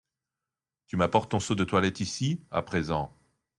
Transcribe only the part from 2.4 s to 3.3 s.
à présent?